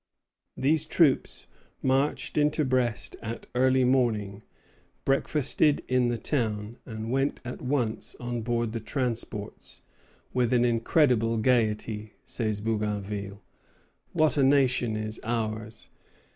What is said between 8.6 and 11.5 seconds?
the transports, "with an incredible